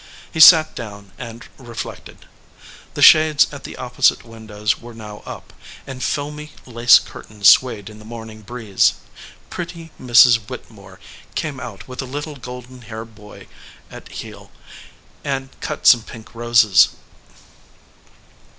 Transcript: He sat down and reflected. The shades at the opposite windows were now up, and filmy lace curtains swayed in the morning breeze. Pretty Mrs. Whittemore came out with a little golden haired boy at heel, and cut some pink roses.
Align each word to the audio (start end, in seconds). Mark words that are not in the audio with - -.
He 0.31 0.39
sat 0.39 0.73
down 0.73 1.11
and 1.19 1.47
reflected. 1.59 2.25
The 2.95 3.03
shades 3.03 3.45
at 3.53 3.65
the 3.65 3.77
opposite 3.77 4.23
windows 4.25 4.79
were 4.79 4.95
now 4.95 5.19
up, 5.27 5.53
and 5.85 6.03
filmy 6.03 6.53
lace 6.65 6.97
curtains 6.97 7.49
swayed 7.49 7.87
in 7.87 7.99
the 7.99 8.03
morning 8.03 8.41
breeze. 8.41 8.95
Pretty 9.51 9.91
Mrs. 10.01 10.49
Whittemore 10.49 10.99
came 11.35 11.59
out 11.59 11.87
with 11.87 12.01
a 12.01 12.05
little 12.05 12.35
golden 12.37 12.81
haired 12.81 13.13
boy 13.13 13.45
at 13.91 14.07
heel, 14.09 14.49
and 15.23 15.49
cut 15.61 15.85
some 15.85 16.01
pink 16.01 16.33
roses. 16.33 16.87